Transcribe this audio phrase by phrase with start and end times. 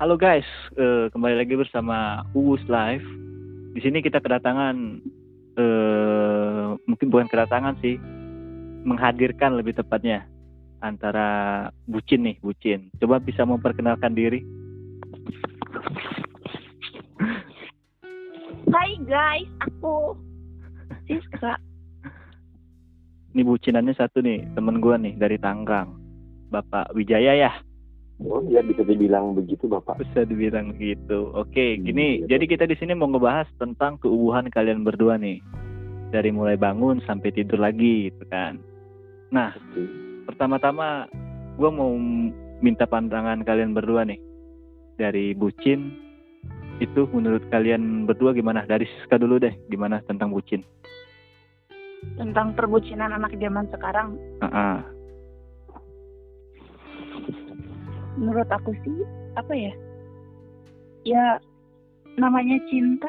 [0.00, 0.48] Halo guys,
[0.80, 3.04] uh, kembali lagi bersama Uus Live.
[3.76, 4.96] Di sini kita kedatangan,
[5.60, 8.00] uh, mungkin bukan kedatangan sih,
[8.88, 10.24] menghadirkan lebih tepatnya
[10.80, 12.88] antara bucin nih, bucin.
[12.96, 14.40] Coba bisa memperkenalkan diri.
[18.72, 20.16] Hai guys, aku
[21.04, 21.60] Siska.
[23.36, 25.92] Ini bucinannya satu nih, temen gua nih dari Tanggang.
[26.48, 27.52] Bapak Wijaya ya.
[28.20, 29.96] Oh ya bisa dibilang begitu bapak.
[29.96, 31.32] Bisa dibilang gitu.
[31.32, 32.08] Oke, Hmm, gini.
[32.20, 35.40] iya, jadi kita di sini mau ngebahas tentang keuuhan kalian berdua nih.
[36.12, 38.60] Dari mulai bangun sampai tidur lagi, gitu kan.
[39.32, 39.82] Nah, Oke.
[40.28, 41.08] pertama-tama
[41.56, 41.96] gue mau
[42.60, 44.20] minta pandangan kalian berdua nih.
[45.00, 45.96] Dari bucin,
[46.76, 48.68] itu menurut kalian berdua gimana?
[48.68, 50.60] Dari Siska dulu deh, gimana tentang bucin?
[52.20, 54.84] Tentang perbucinan anak zaman sekarang, ah.
[58.20, 59.00] Menurut aku sih
[59.40, 59.72] apa ya?
[61.08, 61.24] Ya
[62.20, 63.08] namanya cinta.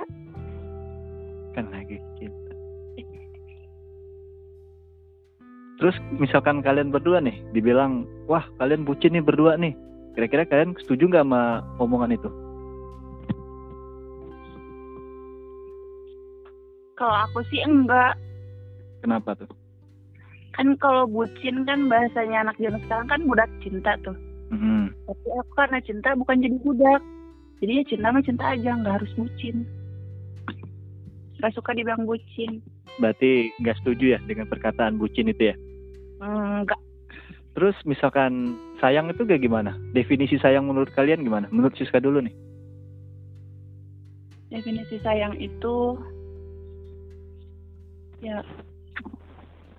[1.52, 2.56] kan lagi cinta.
[5.82, 9.76] Terus misalkan kalian berdua nih, dibilang, wah kalian bucin nih berdua nih.
[10.16, 12.30] Kira-kira kalian setuju nggak sama omongan itu?
[16.96, 18.14] Kalau aku sih enggak.
[19.02, 19.50] Kenapa tuh?
[20.54, 24.14] Kan kalau bucin kan bahasanya anak zaman sekarang kan budak cinta tuh.
[24.52, 24.92] Mhm.
[25.08, 27.02] Tapi aku karena cinta bukan jadi budak.
[27.64, 29.64] Jadi ya cinta mah cinta aja, nggak harus bucin.
[31.42, 32.62] Gak suka dibilang bucin.
[33.00, 35.56] Berarti nggak setuju ya dengan perkataan bucin itu ya?
[36.22, 36.78] Enggak.
[37.52, 39.76] Terus misalkan sayang itu kayak gimana?
[39.96, 41.50] Definisi sayang menurut kalian gimana?
[41.50, 42.36] Menurut Siska dulu nih.
[44.52, 45.96] Definisi sayang itu
[48.22, 48.44] ya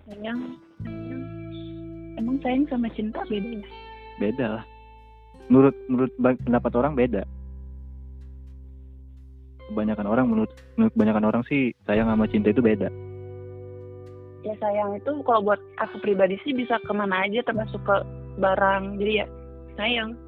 [0.08, 1.24] sayang, sayang.
[2.16, 3.68] Emang sayang sama cinta beda ya?
[4.20, 4.64] Beda lah.
[5.48, 7.22] Menurut menurut pendapat orang beda.
[9.72, 12.88] Kebanyakan orang menurut menurut kebanyakan orang sih sayang sama cinta itu beda.
[14.42, 17.96] Ya sayang itu kalau buat aku pribadi sih bisa ke mana aja termasuk ke
[18.42, 19.00] barang.
[19.00, 19.26] Jadi ya
[19.78, 20.18] sayang.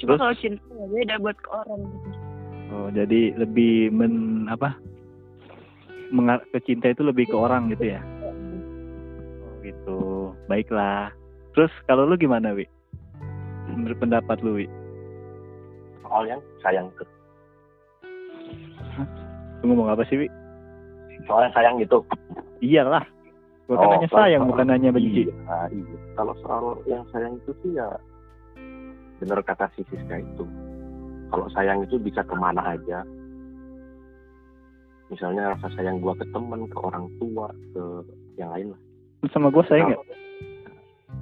[0.00, 0.20] Cuma Terus?
[0.20, 2.08] kalau cinta ya beda buat ke orang gitu.
[2.74, 4.74] Oh, jadi lebih men apa?
[6.10, 8.00] Mengar ke cinta itu lebih ke orang gitu ya.
[9.44, 9.98] Oh, gitu.
[10.50, 11.14] Baiklah.
[11.54, 12.66] Terus kalau lu gimana, Wi?
[13.66, 14.66] Menurut pendapat lu, Wi?
[16.00, 17.04] Soal yang sayang ke
[19.60, 20.28] Lu ngomong apa sih, Wi?
[21.24, 21.98] soal yang sayang itu.
[22.60, 23.00] Iyalah.
[23.64, 25.24] Gua kan Oh, soal- sayang, soal- bukan hanya benci.
[25.24, 25.96] Iya, iya.
[26.12, 27.88] Kalau soal yang sayang itu sih ya
[29.16, 30.44] bener kata si Siska itu.
[31.30, 33.00] Kalau sayang itu bisa ke mana aja.
[35.08, 37.82] Misalnya rasa sayang gua ke temen, ke orang tua, ke
[38.36, 38.80] yang lain lah.
[39.30, 40.02] Sama gua sayang nggak?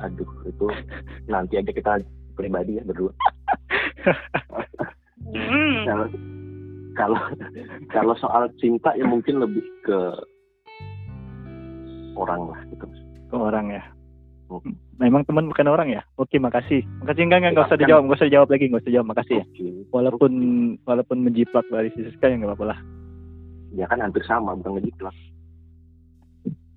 [0.02, 0.66] Aduh, itu
[1.28, 2.02] nanti aja kita
[2.34, 3.12] pribadi ya berdua.
[5.32, 5.86] Hmm.
[5.88, 6.06] kalau
[6.92, 7.20] kalau
[7.88, 9.98] kalau soal cinta ya mungkin lebih ke
[12.12, 12.84] orang lah gitu
[13.32, 13.82] Ke orang ya.
[14.52, 14.76] Hmm.
[15.00, 16.04] Memang teman bukan orang ya?
[16.20, 16.84] Oke, makasih.
[17.00, 19.44] Makasih enggak enggak, enggak usah dijawab, enggak usah dijawab lagi, enggak usah jawab, makasih ya.
[19.88, 20.32] Walaupun
[20.84, 22.78] walaupun menjiplak dari sisi Siska ya enggak apa-apa lah.
[23.72, 25.16] ya kan hampir sama bukan ngejiplak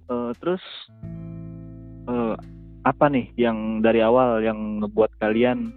[0.06, 0.64] Eh, terus
[2.08, 2.36] eh,
[2.86, 5.74] apa nih yang dari awal yang ngebuat kalian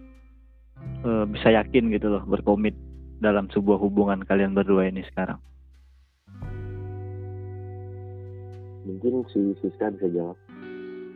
[1.02, 2.76] eh, bisa yakin gitu loh berkomit
[3.18, 5.40] dalam sebuah hubungan kalian berdua ini sekarang?
[8.88, 10.36] mungkin si Siska bisa jawab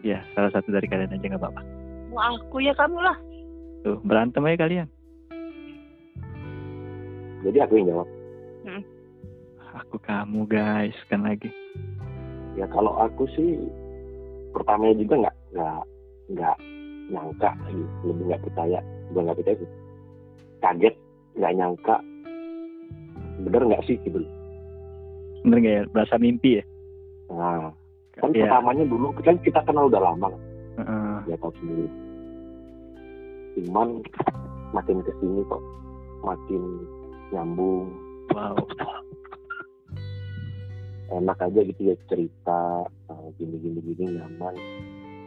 [0.03, 1.63] Ya, salah satu dari kalian aja nggak apa-apa.
[2.11, 3.15] Mau aku ya kamu lah.
[3.81, 4.89] Tuh, berantem aja kalian.
[7.43, 8.09] jadi aku yang jawab
[9.73, 11.49] Aku kamu guys, kan lagi.
[12.53, 13.57] ya kalau aku sih
[14.53, 15.83] pertamanya juga nggak nggak
[16.33, 16.57] nggak
[17.13, 17.85] nyangka gitu.
[18.09, 18.81] lebih nggak percaya
[19.11, 19.71] bukan nggak percaya sih
[20.63, 20.95] kaget
[21.37, 21.97] nggak nyangka
[23.43, 24.21] bener nggak sih gitu
[25.43, 25.85] Bener nggak ya?
[25.91, 26.65] Berasa mimpi ya?
[27.33, 27.73] nah
[28.15, 28.45] kan Iya.
[28.47, 30.43] pertamanya dulu kan kita kenal udah lama kan
[30.79, 31.17] Heeh.
[31.33, 31.89] ya tahu sendiri
[33.57, 33.89] cuman
[34.73, 35.63] makin ke sini kok
[36.25, 36.63] makin
[37.33, 37.89] nyambung
[38.33, 38.57] wow.
[41.13, 44.55] enak aja gitu ya cerita uh, gini gini gini nyaman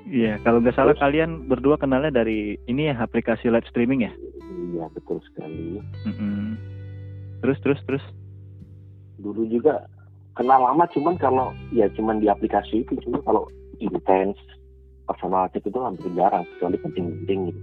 [0.05, 1.01] Iya, kalau nggak salah Terus?
[1.01, 4.13] kalian berdua kenalnya dari ini ya aplikasi live streaming ya?
[4.75, 6.59] iya betul sekali Mm-mm.
[7.41, 8.05] Terus terus terus.
[9.15, 9.87] dulu juga
[10.35, 13.47] kenal lama cuman kalau ya cuman di aplikasi itu cuma kalau
[13.79, 14.35] intens
[15.07, 17.61] personal chat itu hampir jarang kecuali penting-penting gitu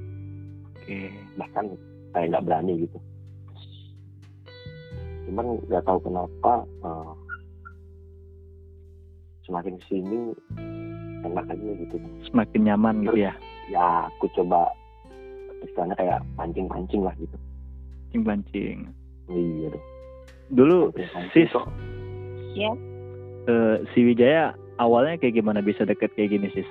[0.80, 1.12] Oke.
[1.36, 1.64] bahkan
[2.16, 2.98] kayak nggak berani gitu
[5.28, 7.12] cuman nggak tahu kenapa uh,
[9.44, 10.20] semakin ke sini
[11.22, 11.96] enak aja gitu
[12.28, 13.32] Semakin nyaman gitu ya.
[13.70, 14.68] ya aku coba
[15.62, 17.36] istilahnya kayak pancing-pancing lah gitu
[18.12, 18.90] mancing-mancing.
[19.30, 19.84] iya dong
[20.52, 20.92] Dulu
[21.32, 21.48] sis.
[22.52, 22.68] Ya.
[23.48, 26.68] eh, si Wijaya awalnya kayak gimana bisa deket kayak gini sis?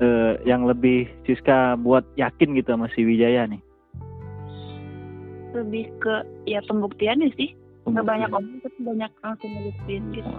[0.00, 3.58] Eh, yang lebih Siska buat yakin gitu sama si Wijaya nih.
[5.50, 6.14] Lebih ke
[6.46, 7.52] ya pembuktiannya sih.
[7.90, 10.30] Nggak banyak omong tapi banyak langsung ngebuktiin gitu.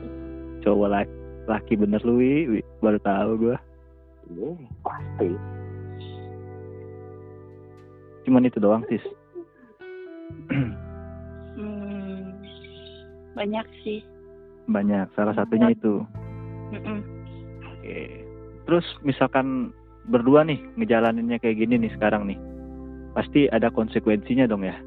[0.64, 1.12] Cowok laki,
[1.50, 2.58] laki bener lu Wi.
[2.58, 2.62] Wi.
[2.82, 3.58] baru tahu gua.
[4.32, 4.50] Iya,
[4.86, 5.30] pasti
[8.26, 9.02] Cuman itu doang sis.
[11.52, 12.38] Hmm,
[13.34, 14.00] banyak sih.
[14.70, 15.10] Banyak.
[15.18, 16.06] Salah satunya itu.
[17.66, 18.00] Oke.
[18.70, 19.76] Terus misalkan
[20.08, 22.40] berdua nih ngejalaninnya kayak gini nih sekarang nih.
[23.12, 24.78] Pasti ada konsekuensinya dong ya.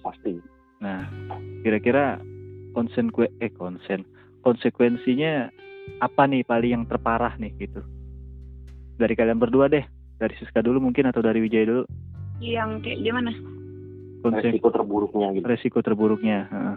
[0.00, 0.40] pasti
[0.80, 1.04] Nah,
[1.60, 2.16] kira-kira
[2.72, 3.12] konsen
[3.44, 4.00] eh konsen
[4.40, 5.48] konsekuensinya
[6.00, 7.80] apa nih paling yang terparah nih gitu?
[8.96, 9.84] Dari kalian berdua deh,
[10.20, 11.84] dari Siska dulu mungkin atau dari Wijaya dulu.
[12.40, 13.30] Yang kayak gimana?
[14.20, 16.44] Konsen resiko terburuknya gitu resiko terburuknya.
[16.52, 16.76] heeh.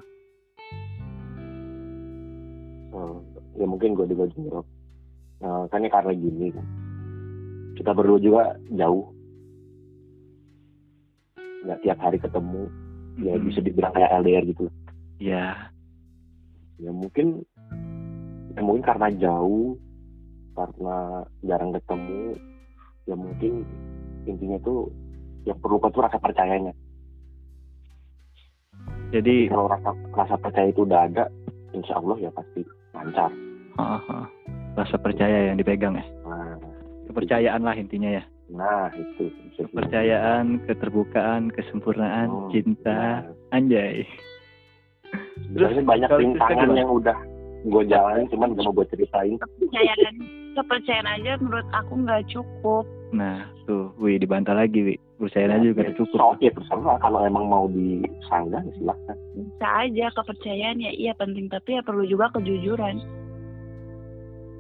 [2.94, 3.19] Hmm,
[3.57, 4.65] ya mungkin gue juga jawab
[5.42, 6.65] nah, kan ya karena gini kan
[7.74, 9.10] kita berdua juga jauh
[11.65, 12.63] nggak tiap hari ketemu
[13.18, 13.48] ya Mm-mm.
[13.50, 14.65] bisa dibilang kayak LDR gitu
[15.18, 15.71] Ya,
[16.77, 17.48] ya mungkin
[18.53, 19.77] ya mungkin karena jauh
[20.53, 20.97] karena
[21.41, 22.38] jarang ketemu
[23.03, 23.53] ya mungkin
[24.23, 24.94] intinya tuh
[25.44, 26.71] yang perlu tuh rasa percayanya
[29.09, 31.25] jadi kalau rasa rasa percaya itu udah ada
[31.73, 32.61] insya Allah ya pasti
[32.94, 33.29] lancar
[33.73, 34.25] heeh.
[34.73, 36.05] rasa percaya yang dipegang ya.
[36.25, 36.57] nah,
[37.09, 38.23] Kepercayaan lah intinya ya.
[38.50, 44.01] nah itu Kepercayaan, keterbukaan, kesempurnaan, Hmm, cinta, nah, anjay.
[45.45, 47.17] Sebenarnya banyak rintangan yang udah
[47.63, 50.15] gue jalanin cuman gak mau gue ceritain Kepercayaan,
[50.54, 52.83] kepercayaan aja menurut aku nggak cukup.
[53.13, 55.00] Nah, tuh, wih dibantah lagi, wih.
[55.15, 56.18] Percayaan aja juga Ya, udah cukup.
[56.18, 61.48] so, ya terserah kalau emang mau disanggah ya silahkan Bisa aja kepercayaan ya iya penting
[61.48, 63.00] tapi ya perlu juga kejujuran.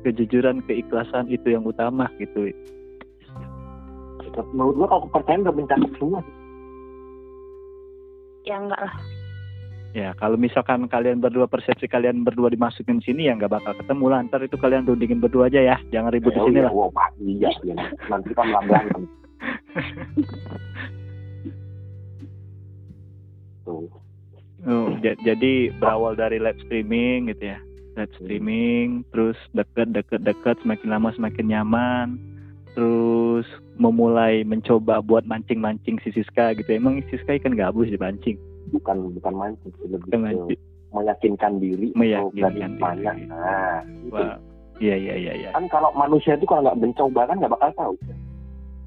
[0.03, 2.47] Kejujuran, keikhlasan itu yang utama gitu.
[2.47, 2.55] wih.
[4.49, 6.21] menurut gue kalau kepercayaan udah mencakup semua
[8.43, 8.95] Ya enggak lah.
[9.93, 14.19] Ya, kalau misalkan kalian berdua persepsi kalian berdua dimasukin sini ya nggak bakal ketemu lah.
[14.25, 15.77] Ntar itu kalian rundingin berdua aja ya.
[15.93, 16.89] Jangan ribut di Ya, sini ya, lah.
[16.89, 17.75] Pak, iya, iya.
[18.09, 19.03] nanti malah berantem
[23.63, 23.87] tuh
[24.63, 27.59] Oh, ja- jadi berawal dari live streaming gitu ya.
[27.93, 32.07] Live streaming, terus deket, deket, deket, semakin lama semakin nyaman.
[32.71, 33.43] Terus
[33.75, 36.71] memulai mencoba buat mancing-mancing si Siska gitu.
[36.71, 38.39] Emang Siska ikan gabus dipancing.
[38.71, 39.33] Bukan bukan
[39.65, 40.55] sih, lebih ke
[40.93, 42.79] meyakinkan diri Meyakinkan atau diri.
[42.79, 44.13] banyak nah itu.
[44.13, 44.37] Wah,
[44.77, 45.49] iya iya iya iya.
[45.51, 47.95] kan kalau manusia itu kalau nggak mencoba kan nggak bakal tahu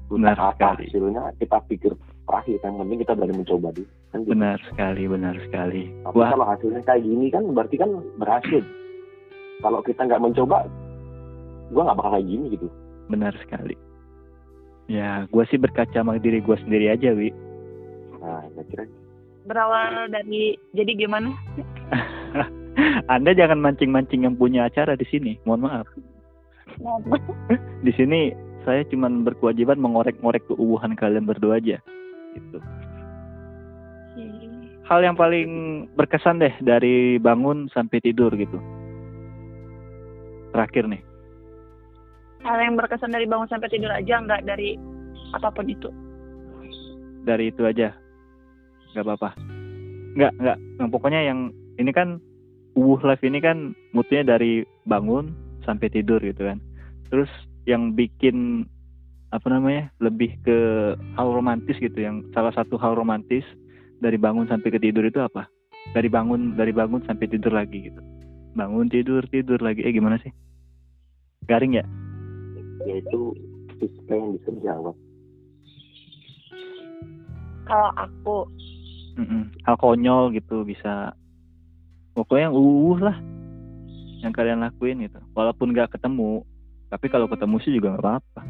[0.07, 0.85] Benar Entah apa sekali.
[0.87, 1.91] hasilnya kita pikir
[2.23, 4.31] terakhir yang penting kita berani mencoba dulu kan gitu.
[4.31, 5.83] Benar sekali, benar sekali.
[6.07, 8.63] Tapi Wah, kalau hasilnya kayak gini kan berarti kan berhasil.
[9.59, 10.63] Kalau kita nggak mencoba,
[11.75, 12.67] gua nggak bakal kayak gini gitu.
[13.07, 13.75] benar sekali.
[14.87, 17.31] Ya, gue sih berkaca sama diri gue sendiri aja, Wi.
[18.23, 18.83] Nah, saya kira
[19.47, 21.31] Berawal dari jadi gimana?
[23.13, 25.39] Anda jangan mancing-mancing yang punya acara di sini.
[25.47, 25.87] Mohon maaf.
[27.81, 28.35] Di sini
[28.67, 31.79] saya cuma berkewajiban mengorek-ngorek keuuhan kalian berdua aja.
[32.35, 32.59] Gitu.
[34.87, 38.59] Hal yang paling berkesan deh dari bangun sampai tidur gitu.
[40.55, 41.03] Terakhir nih.
[42.43, 44.79] Hal yang berkesan dari bangun sampai tidur aja nggak dari
[45.35, 45.91] apa pun itu.
[47.27, 47.91] Dari itu aja.
[48.97, 49.29] Gak apa-apa.
[50.17, 50.57] Nggak, nggak.
[50.81, 52.17] Nah, pokoknya yang ini kan
[52.73, 55.33] Uwuh Live ini kan moodnya dari bangun
[55.65, 56.57] sampai tidur gitu kan.
[57.13, 57.29] Terus
[57.69, 58.65] yang bikin
[59.29, 60.57] apa namanya lebih ke
[61.19, 63.43] hal romantis gitu yang salah satu hal romantis
[64.01, 65.51] dari bangun sampai ke tidur itu apa
[65.91, 67.99] dari bangun dari bangun sampai tidur lagi gitu
[68.55, 70.31] bangun tidur tidur lagi eh gimana sih
[71.43, 71.83] garing ya
[72.87, 73.35] yaitu
[73.77, 74.95] Siska yang bisa jawab.
[77.67, 78.35] Kalau aku
[79.17, 79.49] Mm-mm.
[79.65, 81.17] hal konyol gitu bisa
[82.13, 83.17] pokoknya yang uh lah
[84.21, 85.21] yang kalian lakuin gitu.
[85.37, 86.45] Walaupun nggak ketemu
[86.87, 88.41] tapi kalau ketemu sih juga nggak apa-apa.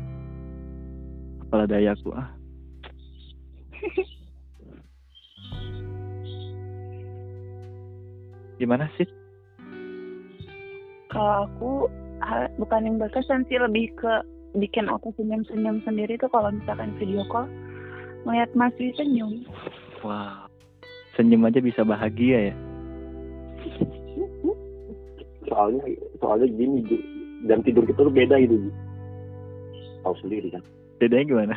[1.48, 2.30] Apalah dayaku ah.
[8.60, 9.08] Gimana sih?
[11.08, 11.88] Kalau aku
[12.60, 14.14] bukan yang berkesan sih lebih ke
[14.58, 17.46] bikin aku senyum-senyum sendiri tuh kalau misalkan video call
[18.26, 19.46] melihat Mas Dwi senyum.
[20.02, 20.47] wow
[21.18, 22.56] senyum aja bisa bahagia ya.
[25.48, 25.84] Soalnya
[26.20, 26.84] soalnya gini
[27.48, 28.70] jam tidur kita tuh beda gitu.
[30.04, 30.64] Tahu sendiri kan.
[30.98, 31.56] bedanya gimana?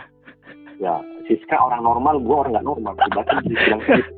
[0.76, 2.92] Ya Siska orang normal gue orang nggak normal.
[2.96, 4.12] Berarti dibilang gitu.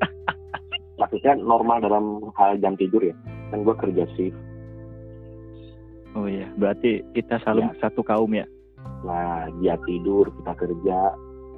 [0.98, 2.04] maksudnya normal dalam
[2.38, 3.14] hal jam tidur ya.
[3.50, 4.38] Kan gue kerja shift.
[6.12, 7.74] Oh iya berarti kita selalu Ya.
[7.80, 8.44] satu kaum ya?
[9.02, 10.98] Nah dia tidur kita kerja.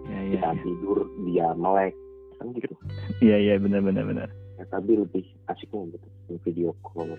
[0.04, 1.92] Iya iya kita tidur dia melek
[2.38, 2.74] kan gitu.
[3.22, 4.28] Iya iya benar benar benar.
[4.58, 6.06] Ya, tapi lebih asiknya gitu
[6.46, 7.18] video call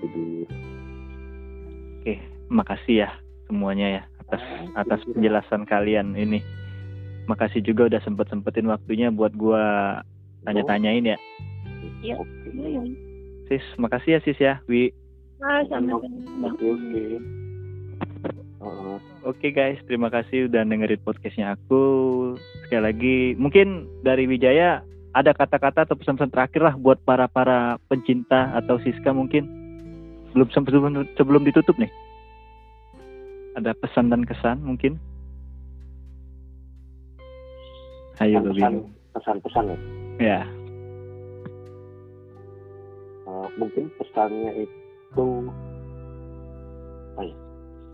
[0.00, 0.48] tidur
[2.00, 2.14] oke
[2.48, 3.10] makasih ya
[3.48, 4.42] semuanya ya atas
[4.78, 6.40] atas penjelasan kalian ini.
[7.28, 9.98] Makasih juga udah sempet sempetin waktunya buat gua
[10.46, 11.18] tanya-tanyain ya.
[12.00, 12.16] Iya.
[12.50, 12.82] Iya, iya.
[13.50, 14.94] sis makasih ya sis ya wi.
[15.42, 16.52] Ah, sama-sama.
[16.52, 17.02] oke oke.
[18.60, 18.96] Heeh.
[19.20, 21.84] Oke guys, terima kasih udah dengerin podcastnya aku.
[22.64, 24.80] Sekali lagi, mungkin dari Wijaya
[25.12, 29.44] ada kata-kata atau pesan-pesan terakhir lah buat para para pencinta atau Siska mungkin
[30.32, 31.92] belum sebelum sebelum ditutup nih.
[33.60, 34.96] Ada pesan dan kesan mungkin?
[38.24, 38.56] Ayo lebih.
[38.56, 38.74] pesan
[39.12, 39.76] pesan-pesan ya
[40.20, 40.40] Ya,
[43.30, 45.26] Eh, mungkin pesannya itu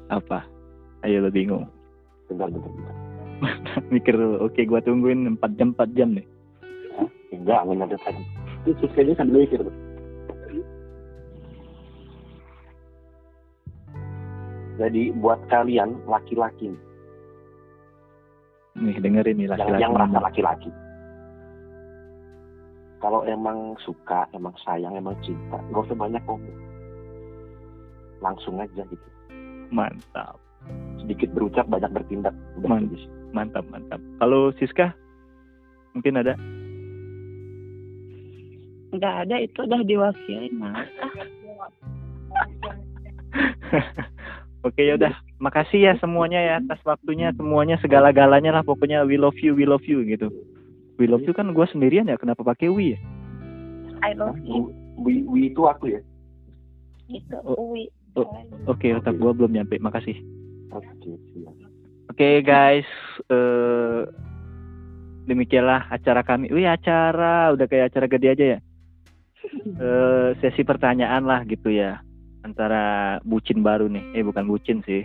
[0.06, 0.55] apa?
[1.02, 1.66] Ayo lo bingung.
[2.26, 2.94] bentar bentar, bentar.
[3.94, 4.36] Mikir dulu.
[4.42, 6.26] Oke, gua tungguin 4 jam 4 jam nih.
[7.30, 8.22] enggak nggak ada tadi
[8.66, 9.76] itu kayaknya sambil mikir tuh.
[14.76, 16.72] jadi buat kalian laki-laki
[18.76, 19.80] Nih dengerin nih yang, laki-laki.
[19.80, 20.26] yang merasa ngomong.
[20.28, 20.70] laki-laki
[22.98, 26.56] kalau emang suka emang sayang emang cinta gak usah banyak ngomong
[28.18, 29.08] langsung aja gitu
[29.66, 30.38] Mantap.
[31.00, 33.04] Sedikit berucap banyak bertindak udah Man- bagus.
[33.30, 34.00] Mantap, mantap.
[34.16, 34.96] Kalau Siska
[35.92, 36.34] mungkin ada?
[38.96, 40.88] Nggak ada, itu udah diwakilin, Mas.
[44.66, 49.36] Oke ya udah, makasih ya semuanya ya atas waktunya semuanya segala-galanya lah pokoknya we love
[49.38, 50.26] you, we love you gitu.
[50.96, 52.98] We love you kan gue sendirian ya, kenapa pakai we ya?
[54.02, 54.72] I love you.
[54.96, 56.00] Wi, wi itu aku ya
[57.06, 57.70] Itu, Oh.
[57.70, 57.86] Uwi.
[58.16, 58.26] Oh.
[58.66, 60.16] Oke, otak gue belum nyampe, makasih.
[60.78, 61.54] Oke siap
[62.06, 62.86] Oke guys,
[63.28, 64.00] eh
[65.26, 66.48] demikianlah acara kami.
[66.54, 68.58] Wih acara, udah kayak acara gede aja ya.
[69.76, 72.00] Eh sesi pertanyaan lah gitu ya
[72.46, 74.16] antara bucin baru nih.
[74.16, 75.02] Eh bukan bucin sih.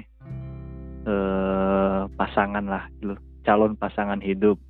[1.04, 3.18] Eh pasangan lah, gitu.
[3.42, 4.62] calon pasangan hidup.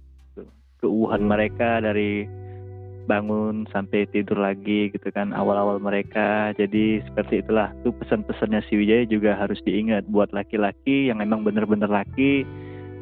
[0.79, 1.29] Keuuhan Hmm.
[1.29, 2.25] mereka dari
[3.05, 6.51] bangun sampai tidur lagi gitu kan awal-awal mereka.
[6.57, 7.69] Jadi seperti itulah.
[7.85, 12.47] Tuh pesan-pesannya si Wijaya juga harus diingat buat laki-laki yang memang benar-benar laki.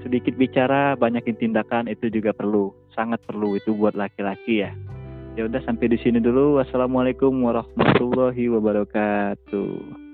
[0.04, 2.72] Sedikit bicara banyakin tindakan itu juga perlu.
[2.96, 4.72] Sangat perlu itu buat laki-laki ya.
[5.38, 6.60] Ya udah sampai di sini dulu.
[6.60, 10.09] Wassalamualaikum warahmatullahi wabarakatuh